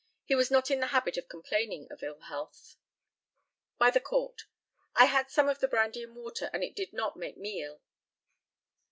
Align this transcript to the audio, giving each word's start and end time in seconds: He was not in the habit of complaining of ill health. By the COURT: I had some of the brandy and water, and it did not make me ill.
He 0.25 0.33
was 0.33 0.49
not 0.49 0.71
in 0.71 0.79
the 0.79 0.87
habit 0.87 1.15
of 1.17 1.29
complaining 1.29 1.87
of 1.91 2.01
ill 2.01 2.21
health. 2.21 2.75
By 3.77 3.91
the 3.91 3.99
COURT: 3.99 4.45
I 4.95 5.05
had 5.05 5.29
some 5.29 5.47
of 5.47 5.59
the 5.59 5.67
brandy 5.67 6.01
and 6.01 6.15
water, 6.15 6.49
and 6.53 6.63
it 6.63 6.75
did 6.75 6.91
not 6.91 7.17
make 7.17 7.37
me 7.37 7.61
ill. 7.63 7.83